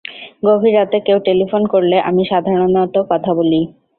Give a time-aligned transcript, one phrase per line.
[0.45, 3.61] গভীর রাতে কেউ টেলিফোন করলে আমি সাধারণত কথা বলি।